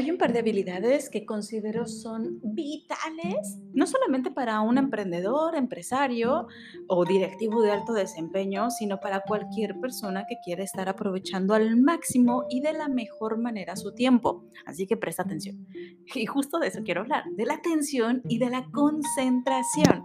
[0.00, 6.46] Hay un par de habilidades que considero son vitales, no solamente para un emprendedor, empresario
[6.88, 12.46] o directivo de alto desempeño, sino para cualquier persona que quiera estar aprovechando al máximo
[12.48, 14.46] y de la mejor manera su tiempo.
[14.64, 15.66] Así que presta atención.
[16.14, 20.02] Y justo de eso quiero hablar, de la atención y de la concentración.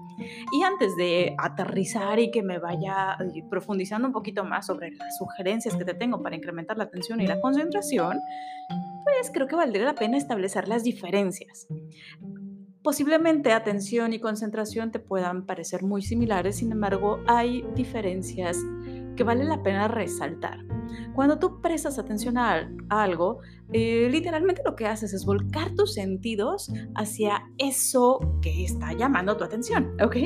[0.51, 5.17] Y antes de aterrizar y que me vaya eh, profundizando un poquito más sobre las
[5.17, 8.19] sugerencias que te tengo para incrementar la atención y la concentración,
[9.05, 11.67] pues creo que valdría la pena establecer las diferencias.
[12.81, 18.57] Posiblemente atención y concentración te puedan parecer muy similares, sin embargo hay diferencias
[19.15, 20.59] que vale la pena resaltar.
[21.13, 23.39] Cuando tú prestas atención a, algo,
[23.73, 29.43] eh, literalmente lo que haces es volcar tus sentidos hacia eso que está llamando tu
[29.43, 30.17] atención, ¿ok?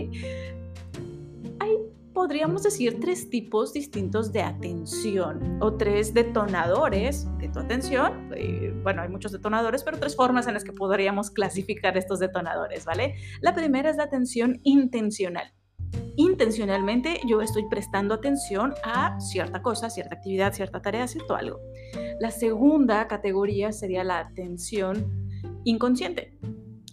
[2.19, 8.29] Podríamos decir tres tipos distintos de atención o tres detonadores de tu atención.
[8.35, 12.83] Eh, bueno, hay muchos detonadores, pero tres formas en las que podríamos clasificar estos detonadores,
[12.83, 13.15] ¿vale?
[13.39, 15.53] La primera es la atención intencional.
[16.17, 21.61] Intencionalmente yo estoy prestando atención a cierta cosa, cierta actividad, cierta tarea, cierto algo.
[22.19, 25.31] La segunda categoría sería la atención
[25.63, 26.37] inconsciente.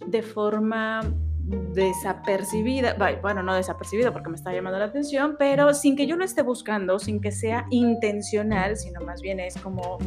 [0.05, 1.01] De forma
[1.47, 6.25] desapercibida, bueno, no desapercibida porque me está llamando la atención, pero sin que yo lo
[6.25, 9.97] esté buscando, sin que sea intencional, sino más bien es como,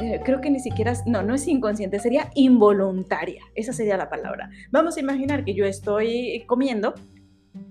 [0.00, 4.50] eh, creo que ni siquiera, no, no es inconsciente, sería involuntaria, esa sería la palabra.
[4.72, 6.94] Vamos a imaginar que yo estoy comiendo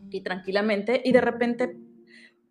[0.10, 1.78] y tranquilamente y de repente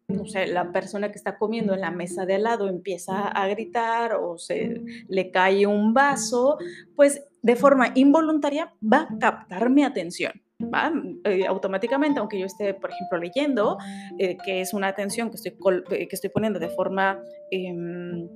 [0.07, 3.49] no sé, la persona que está comiendo en la mesa de al lado empieza a
[3.49, 6.59] gritar o se le cae un vaso,
[6.95, 10.33] pues de forma involuntaria va a captar mi atención.
[10.63, 10.91] ¿va?
[11.25, 13.77] Eh, automáticamente, aunque yo esté, por ejemplo, leyendo,
[14.19, 15.53] eh, que es una atención que estoy,
[15.91, 18.27] eh, que estoy poniendo de forma em,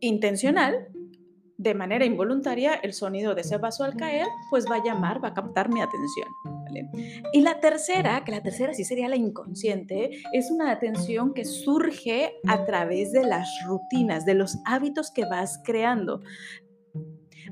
[0.00, 0.88] intencional,
[1.56, 5.28] de manera involuntaria, el sonido de ese vaso al caer, pues va a llamar, va
[5.28, 6.28] a captar mi atención.
[7.32, 12.34] Y la tercera, que la tercera sí sería la inconsciente, es una atención que surge
[12.46, 16.20] a través de las rutinas, de los hábitos que vas creando.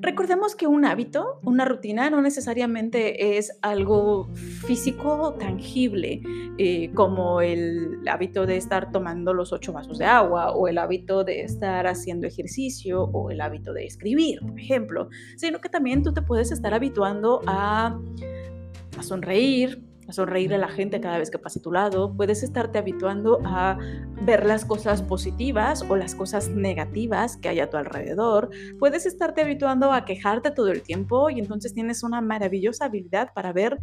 [0.00, 4.28] Recordemos que un hábito, una rutina, no necesariamente es algo
[4.66, 6.22] físico tangible,
[6.58, 11.24] eh, como el hábito de estar tomando los ocho vasos de agua, o el hábito
[11.24, 16.12] de estar haciendo ejercicio, o el hábito de escribir, por ejemplo, sino que también tú
[16.12, 17.98] te puedes estar habituando a
[18.98, 22.42] a sonreír, a sonreír a la gente cada vez que pase a tu lado, puedes
[22.42, 23.78] estarte habituando a
[24.22, 29.42] ver las cosas positivas o las cosas negativas que hay a tu alrededor, puedes estarte
[29.42, 33.78] habituando a quejarte todo el tiempo y entonces tienes una maravillosa habilidad para ver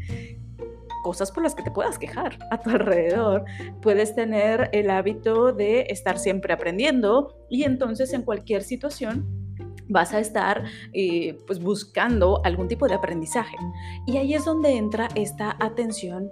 [1.04, 3.44] cosas por las que te puedas quejar a tu alrededor.
[3.82, 9.43] Puedes tener el hábito de estar siempre aprendiendo y entonces en cualquier situación
[9.88, 10.64] vas a estar
[10.94, 13.58] eh, pues buscando algún tipo de aprendizaje.
[14.06, 16.32] Y ahí es donde entra esta atención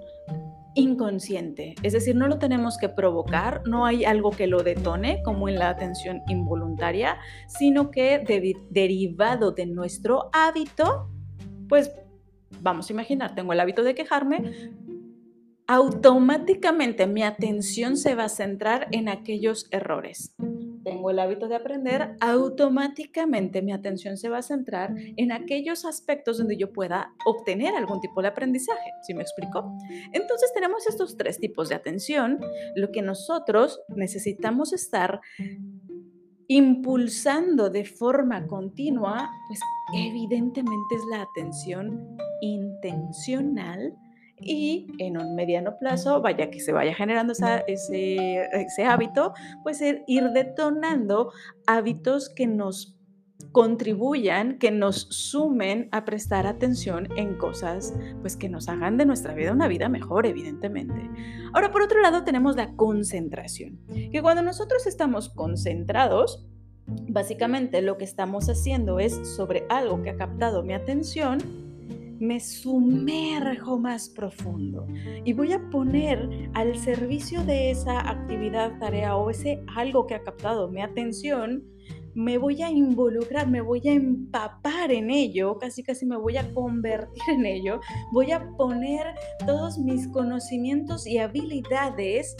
[0.73, 5.50] inconsciente, es decir, no lo tenemos que provocar, no hay algo que lo detone como
[5.50, 7.17] en la atención involuntaria,
[7.47, 8.23] sino que
[8.69, 11.09] derivado de nuestro hábito,
[11.67, 11.91] pues
[12.61, 14.72] vamos a imaginar, tengo el hábito de quejarme,
[15.67, 20.35] automáticamente mi atención se va a centrar en aquellos errores
[20.83, 26.37] tengo el hábito de aprender, automáticamente mi atención se va a centrar en aquellos aspectos
[26.37, 28.91] donde yo pueda obtener algún tipo de aprendizaje.
[29.03, 29.77] ¿Sí me explico?
[30.11, 32.39] Entonces tenemos estos tres tipos de atención.
[32.75, 35.21] Lo que nosotros necesitamos estar
[36.47, 39.59] impulsando de forma continua, pues
[39.93, 43.95] evidentemente es la atención intencional
[44.41, 50.29] y en un mediano plazo, vaya que se vaya generando ese, ese hábito, pues ir
[50.31, 51.31] detonando
[51.68, 52.97] hábitos que nos
[53.52, 59.34] contribuyan, que nos sumen a prestar atención en cosas pues que nos hagan de nuestra
[59.34, 61.09] vida una vida mejor, evidentemente.
[61.53, 63.79] Ahora, por otro lado, tenemos la concentración,
[64.12, 66.46] que cuando nosotros estamos concentrados,
[66.85, 71.40] básicamente lo que estamos haciendo es sobre algo que ha captado mi atención,
[72.22, 74.85] me sumerjo más profundo
[75.26, 80.22] y voy a poner al servicio de esa actividad, tarea o ese algo que ha
[80.22, 81.64] captado mi atención,
[82.14, 86.53] me voy a involucrar, me voy a empapar en ello, casi casi me voy a
[86.53, 87.79] convertir en ello,
[88.12, 89.08] voy a poner
[89.47, 92.35] todos mis conocimientos y habilidades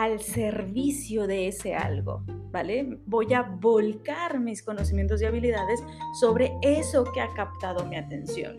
[0.00, 2.24] al servicio de ese algo.
[2.50, 2.98] ¿vale?
[3.06, 5.82] Voy a volcar mis conocimientos y habilidades
[6.18, 8.56] sobre eso que ha captado mi atención.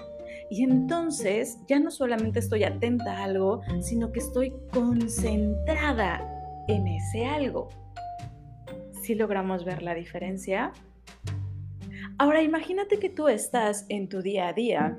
[0.52, 6.22] Y entonces ya no solamente estoy atenta a algo, sino que estoy concentrada
[6.68, 7.70] en ese algo.
[9.02, 10.72] Si logramos ver la diferencia,
[12.18, 14.96] Ahora imagínate que tú estás en tu día a día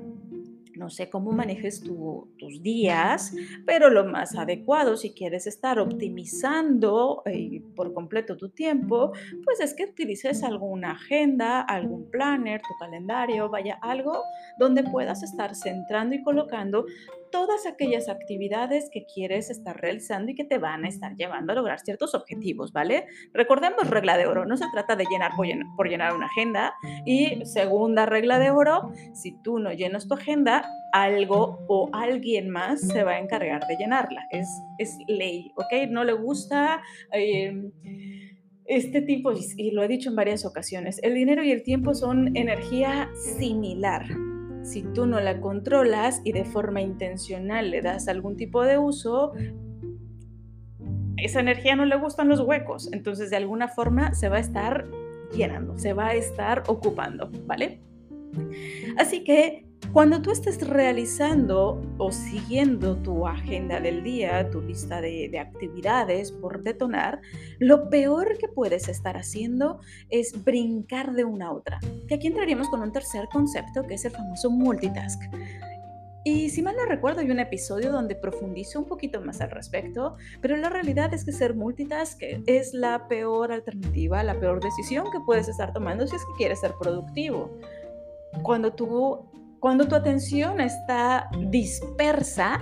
[0.75, 3.33] no sé cómo manejes tus días,
[3.65, 9.11] pero lo más adecuado si quieres estar optimizando eh, por completo tu tiempo,
[9.43, 14.23] pues es que utilices alguna agenda, algún planner, tu calendario, vaya algo
[14.57, 16.85] donde puedas estar centrando y colocando
[17.33, 21.55] todas aquellas actividades que quieres estar realizando y que te van a estar llevando a
[21.55, 23.07] lograr ciertos objetivos, ¿vale?
[23.33, 25.31] Recordemos regla de oro, no se trata de llenar
[25.75, 26.75] por, llenar, una agenda.
[27.07, 32.81] Y segunda regla de oro, si tú no llenas tu agenda, algo o alguien más
[32.81, 34.27] se va a encargar de llenarla.
[34.29, 34.47] Es,
[35.07, 35.89] ley, ¿ok?
[35.89, 36.83] No le gusta...
[37.11, 37.71] Em,
[38.65, 42.37] este tipo, y lo he dicho en varias ocasiones, el dinero y el tiempo son
[42.37, 44.05] energía similar.
[44.63, 49.33] Si tú no la controlas y de forma intencional le das algún tipo de uso,
[51.17, 54.85] esa energía no le gustan los huecos, entonces de alguna forma se va a estar
[55.35, 57.81] llenando, se va a estar ocupando, ¿vale?
[58.97, 65.37] Así que cuando tú estés realizando o siguiendo tu agenda del día, tu lista de,
[65.39, 67.21] actividades por detonar,
[67.59, 71.79] lo peor que puedes estar haciendo es brincar de una a otra.
[72.07, 75.21] Que aquí entraríamos con un tercer concepto que es el famoso multitask.
[76.25, 80.15] Y si mal no recuerdo, hay un episodio donde profundizo un poquito más al respecto,
[80.41, 85.19] pero la realidad es que ser multitask es la peor alternativa, la peor decisión que
[85.25, 87.51] puedes estar tomando si es que quieres ser productivo.
[88.41, 89.27] Cuando tú
[89.63, 92.61] cuando tu atención está dispersa,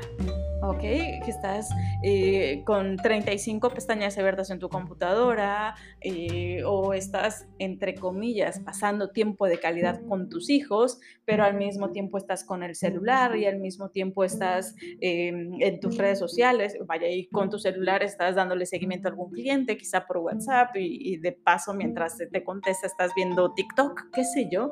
[0.62, 0.82] ¿ok?
[0.82, 1.68] Que estás
[2.04, 9.48] eh, con 35 pestañas abiertas en tu computadora eh, o estás, entre comillas, pasando tiempo
[9.48, 13.58] de calidad con tus hijos, pero al mismo tiempo estás con el celular y al
[13.58, 18.68] mismo tiempo estás em, en tus redes sociales, vaya, y con tu celular estás dándole
[18.68, 23.12] seguimiento a algún cliente, quizá por WhatsApp, y, y de paso, mientras te contesta, estás
[23.16, 24.70] viendo TikTok, qué sé yo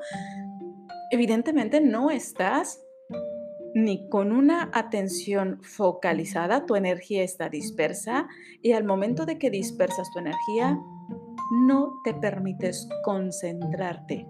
[1.12, 2.82] evidentemente no estás
[3.74, 8.28] ni con una atención focalizada, tu energía está dispersa
[8.62, 10.80] y al momento de que dispersas tu energía,
[11.66, 14.28] no te permites concentrarte.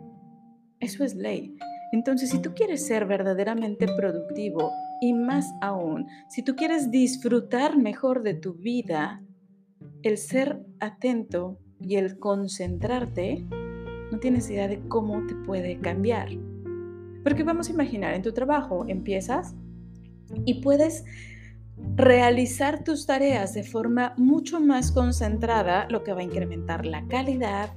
[0.80, 1.56] Eso es ley.
[1.92, 4.72] Entonces, si tú quieres ser verdaderamente productivo
[5.02, 9.24] y más aún, si tú quieres disfrutar mejor de tu vida,
[10.04, 13.46] el ser atento y el concentrarte,
[14.12, 16.30] no tienes idea de cómo te puede cambiar.
[17.24, 19.56] Porque vamos a imaginar, en tu trabajo empiezas
[20.46, 21.06] y puedes
[21.96, 27.72] realizar tus tareas de forma mucho más concentrada, lo que va a incrementar la calidad,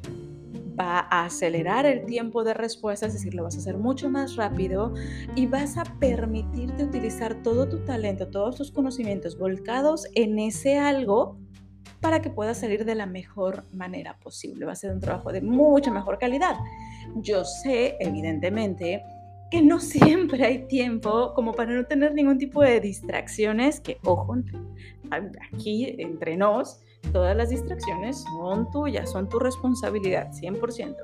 [0.78, 4.36] va a acelerar el tiempo de respuesta, es decir, lo vas a hacer mucho más
[4.36, 4.94] rápido
[5.34, 11.38] y vas a permitirte utilizar todo tu talento, todos tus conocimientos volcados en ese algo
[12.00, 14.66] para que puedas salir de la mejor manera posible.
[14.66, 16.56] Va a ser un trabajo de mucha mejor calidad.
[17.16, 19.02] Yo sé, evidentemente,
[19.52, 24.34] que no siempre hay tiempo como para no tener ningún tipo de distracciones, que ojo,
[25.52, 30.96] aquí entre nos, todas las distracciones son tuyas, son tu responsabilidad, 100%.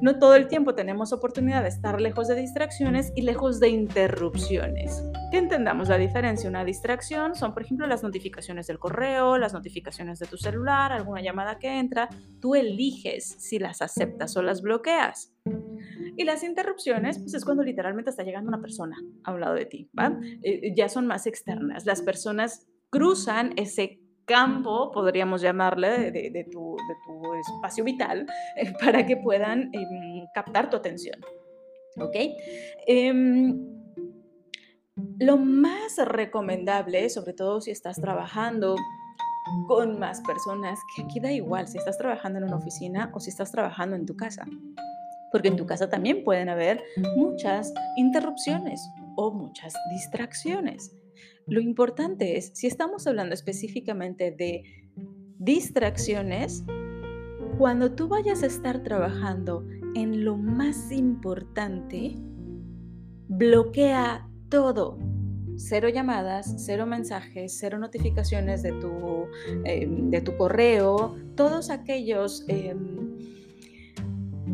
[0.00, 5.02] No todo el tiempo tenemos oportunidad de estar lejos de distracciones y lejos de interrupciones.
[5.30, 6.48] Que entendamos la diferencia.
[6.48, 11.22] Una distracción son, por ejemplo, las notificaciones del correo, las notificaciones de tu celular, alguna
[11.22, 12.08] llamada que entra.
[12.40, 15.32] Tú eliges si las aceptas o las bloqueas.
[16.16, 19.66] Y las interrupciones, pues es cuando literalmente está llegando una persona a un lado de
[19.66, 20.18] ti, ¿va?
[20.42, 21.84] Eh, ya son más externas.
[21.84, 26.76] Las personas cruzan ese campo, podríamos llamarle, de, tu,
[27.56, 28.26] espacio vital,
[28.56, 31.20] eh, para que puedan em, captar tu atención.
[31.96, 32.16] ¿Ok?
[32.86, 33.74] Em,
[35.18, 38.76] lo más recomendable, sobre todo si estás trabajando
[39.66, 43.30] con más personas, que aquí da igual si estás trabajando en una oficina o si
[43.30, 44.44] estás trabajando en tu casa,
[45.30, 46.82] porque en tu casa también pueden haber
[47.16, 48.80] muchas interrupciones
[49.16, 50.92] o muchas distracciones.
[51.46, 54.64] Lo importante es, si estamos hablando específicamente de
[55.38, 56.64] distracciones,
[57.58, 62.16] cuando tú vayas a estar trabajando en lo más importante,
[63.28, 64.98] bloquea todo.
[65.56, 69.26] Cero llamadas, cero mensajes, cero notificaciones de tu,
[69.64, 72.44] em, de tu correo, todos aquellos...
[72.48, 73.03] Em,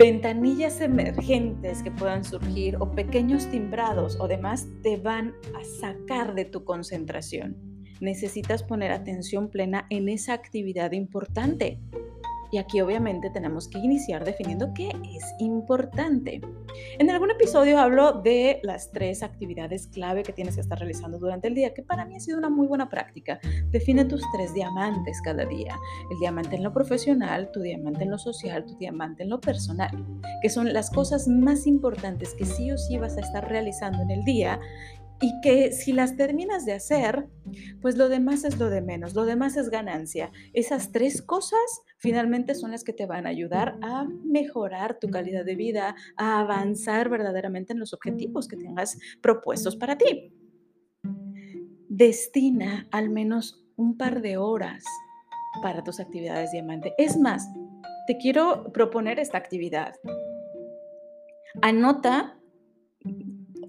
[0.01, 6.47] ventanillas emergentes que puedan surgir o pequeños timbrados o demás te van a sacar de
[6.47, 7.55] tu concentración.
[8.01, 11.81] Necesitas poner atención plena en esa actividad importante.
[12.53, 16.41] Y aquí obviamente tenemos que iniciar definiendo qué es importante.
[16.99, 21.49] En algún episodio hablo de las tres actividades clave que tienes que estar realizando durante
[21.49, 23.39] el día, que para mí ha sido una muy buena práctica.
[23.71, 25.77] Define tus tres diamantes cada día.
[26.11, 30.05] El diamante en lo profesional, tu diamante en lo social, tu diamante en lo personal,
[30.43, 34.11] que son las cosas más importantes que sí o sí vas a estar realizando en
[34.11, 34.61] el día
[35.21, 37.29] y que si las terminas de hacer,
[37.83, 40.33] pues lo demás es lo de menos, lo demás es ganancia.
[40.55, 41.61] Esas tres cosas
[41.99, 46.41] finalmente son las que te van a ayudar a mejorar tu calidad de vida, a
[46.41, 50.33] avanzar verdaderamente en los objetivos que tengas propuestos para ti.
[51.89, 54.85] Destina al menos un par de horas
[55.63, 56.95] para tus actividades diamante.
[56.97, 57.47] Es más,
[58.07, 59.95] te quiero proponer esta actividad.
[61.61, 62.39] Anota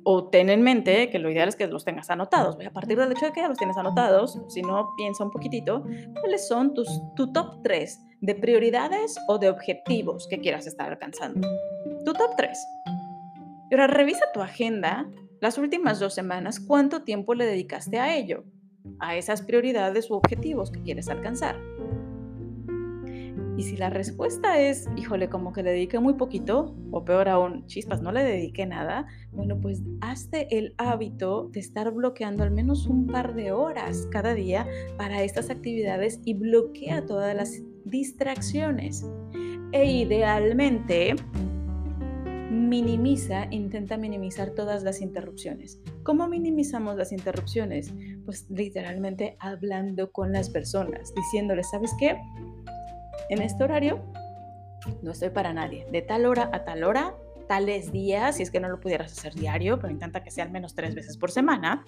[0.04, 2.58] o ten en mente que lo ideal es que los tengas anotados.
[2.66, 5.84] A partir del hecho de que ya los tienes anotados, si no, piensa un poquitito,
[6.20, 11.48] ¿cuáles son tus, tu top 3 de prioridades o de objetivos que quieras estar alcanzando?
[12.06, 12.58] Tu top 3.
[13.72, 15.08] Ahora revisa tu agenda
[15.42, 18.44] las últimas dos semanas, ¿cuánto tiempo le dedicaste a ello?
[19.00, 21.58] A esas prioridades u objetivos que quieres alcanzar.
[23.62, 27.68] Y si la respuesta es, híjole, como que le dediqué muy poquito, o peor aún,
[27.68, 32.88] chispas, no le dediqué nada, bueno, pues hazte el hábito de estar bloqueando al menos
[32.88, 34.66] un par de horas cada día
[34.98, 39.06] para estas actividades y bloquea todas las distracciones.
[39.74, 41.14] E idealmente,
[42.50, 45.80] minimiza, intenta minimizar todas las interrupciones.
[46.02, 47.94] ¿Cómo minimizamos las interrupciones?
[48.26, 52.18] Pues literalmente hablando con las personas, diciéndoles, ¿sabes qué?
[53.32, 54.04] En este horario
[55.02, 55.88] no estoy para nadie.
[55.92, 57.16] De tal hora a tal hora,
[57.48, 60.52] tales días, si es que no lo pudieras hacer diario, pero intenta que sea al
[60.52, 61.86] menos tres veces por semana.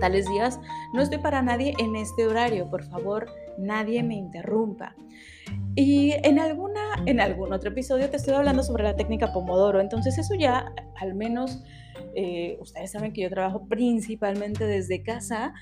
[0.00, 0.58] Tales días,
[0.94, 4.96] no estoy para nadie en este horario, por favor, nadie me interrumpa.
[5.74, 10.16] Y en, alguna, en algún otro episodio te estoy hablando sobre la técnica Pomodoro, entonces
[10.16, 11.62] eso ya al menos
[12.14, 15.52] eh, ustedes saben que yo trabajo principalmente desde casa,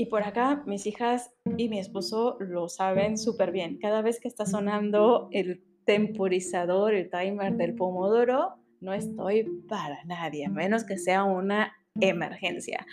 [0.00, 3.76] y por acá mis hijas y mi esposo lo saben súper bien.
[3.76, 10.48] Cada vez que está sonando el temporizador, el timer del pomodoro, no estoy para nadie,
[10.48, 12.86] menos que sea una emergencia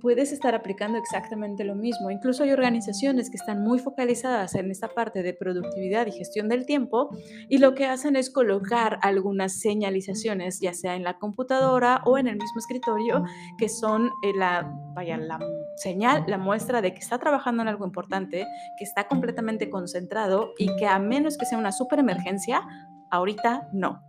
[0.00, 2.10] puedes estar aplicando exactamente lo mismo.
[2.10, 6.66] Incluso hay organizaciones que están muy focalizadas en esta parte de productividad y gestión del
[6.66, 7.08] tiempo
[7.48, 12.26] y lo que hacen es colocar algunas señalizaciones, ya sea en la computadora o en
[12.26, 13.24] el mismo escritorio,
[13.58, 15.38] que son eh, la, vaya, la
[15.76, 18.44] señal, la muestra de que está trabajando en algo importante,
[18.78, 22.62] que está completamente concentrado y que a menos que sea una super emergencia,
[23.10, 24.04] ahorita no.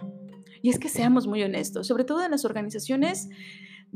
[0.61, 3.29] Y es que seamos muy honestos, sobre todo en las organizaciones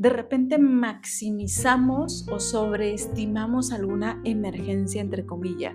[0.00, 5.74] de repente maximizamos o sobreestimamos alguna emergencia, entre comillas.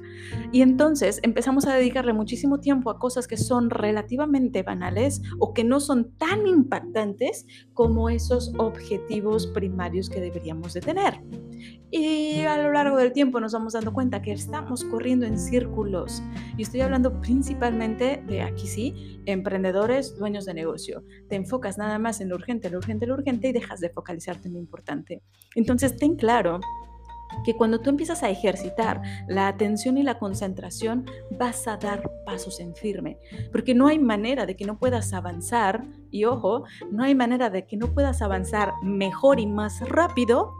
[0.51, 5.63] Y entonces empezamos a dedicarle muchísimo tiempo a cosas que son relativamente banales o que
[5.63, 11.21] no son tan impactantes como esos objetivos primarios que deberíamos de tener.
[11.91, 16.21] Y a lo largo del tiempo nos vamos dando cuenta que estamos corriendo en círculos.
[16.57, 21.03] Y estoy hablando principalmente de aquí sí, emprendedores, dueños de negocio.
[21.29, 24.47] Te enfocas nada más en lo urgente, lo urgente, lo urgente y dejas de focalizarte
[24.47, 25.21] en lo importante.
[25.55, 26.59] Entonces, ten claro
[27.43, 32.59] que cuando tú empiezas a ejercitar la atención y la concentración, vas a dar pasos
[32.59, 33.17] en firme,
[33.51, 37.65] porque no hay manera de que no puedas avanzar, y ojo, no hay manera de
[37.65, 40.53] que no puedas avanzar mejor y más rápido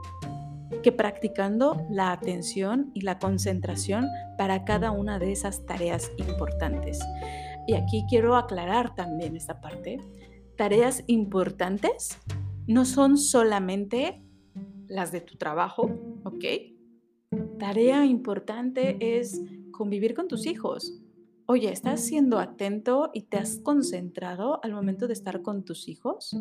[0.84, 4.08] que practicando la atención y la concentración
[4.38, 7.00] para cada una de esas tareas importantes.
[7.68, 10.00] Y aquí quiero aclarar también esta parte.
[10.58, 12.20] Tareas importantes
[12.68, 14.22] no son solamente
[14.88, 15.90] las de tu trabajo,
[16.24, 16.46] ¿ok?
[17.60, 19.42] Tarea importante es
[19.72, 21.02] convivir con tus hijos.
[21.48, 26.36] Oye, ¿estás siendo atento y te has concentrado al momento de estar con tus hijos?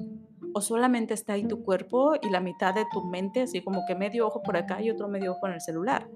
[0.54, 3.94] ¿O solamente está ahí tu cuerpo y la mitad de tu mente, así como que
[3.94, 6.08] medio ojo por acá y otro medio ojo en el celular?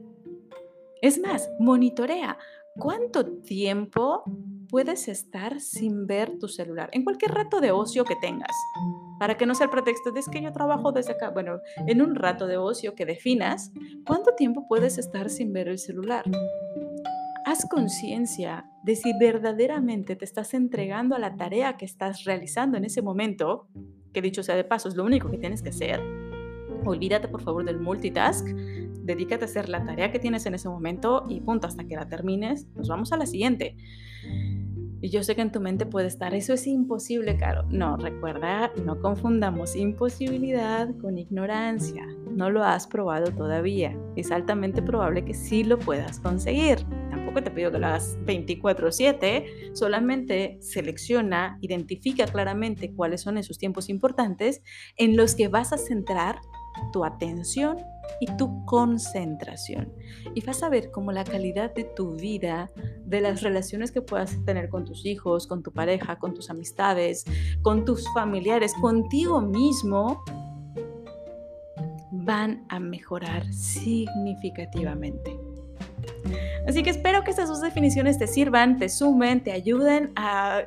[1.03, 2.39] Es más, monitorea
[2.77, 4.23] cuánto tiempo
[4.71, 8.57] puedes estar sin ver tu celular en cualquier rato de ocio que tengas.
[9.19, 11.31] Para que no sea el pretexto de es que yo trabajo desde acá.
[11.31, 13.73] Bueno, en un rato de ocio que definas,
[14.07, 16.25] ¿cuánto tiempo puedes estar sin ver el celular?
[17.49, 22.85] haz conciencia de si verdaderamente te estás entregando a la tarea que estás realizando en
[22.85, 23.69] ese momento,
[24.13, 25.99] que dicho sea de paso es lo único que tienes que hacer.
[26.85, 31.25] Olvídate por favor del multitask, dedícate a hacer la tarea que tienes en ese momento
[31.27, 33.77] y punto, hasta que la termines, nos vamos a la siguiente.
[35.01, 37.65] Y yo sé que en tu mente puede estar, eso es imposible, Caro.
[37.71, 42.05] No, recuerda, no confundamos imposibilidad con ignorancia.
[42.31, 43.97] No lo has probado todavía.
[44.17, 46.85] Es altamente probable que sí lo puedas conseguir
[47.29, 53.91] tampoco te pido que lo hagas 24/7, solamente selecciona, identifica claramente cuáles son esos tiempos
[53.91, 54.63] importantes
[54.97, 56.41] en los que vas a centrar
[56.93, 57.77] tu atención
[58.21, 59.93] y tu concentración.
[60.35, 62.71] Y vas a ver cómo la calidad de tu vida,
[63.05, 67.25] de las relaciones que puedas tener con tus hijos, con tu pareja, con tus amistades,
[67.63, 70.23] con tus familiares, contigo mismo,
[72.11, 75.39] van a mejorar significativamente.
[76.67, 80.65] Así que espero que estas dos definiciones te sirvan, te sumen, te ayuden a,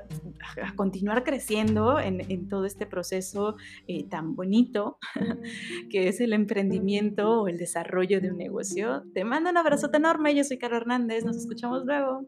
[0.76, 3.56] continuar creciendo en, todo este proceso
[3.88, 4.98] eh, tan bonito
[5.90, 9.04] que es el emprendimiento o el desarrollo de un negocio.
[9.14, 12.26] Te mando un abrazote enorme, yo soy Carla Hernández, nos escuchamos luego.